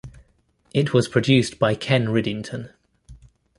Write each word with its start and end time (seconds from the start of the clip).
It 0.73 0.93
was 0.95 1.07
produced 1.07 1.59
by 1.59 1.75
Ken 1.75 2.07
Riddington. 2.07 2.73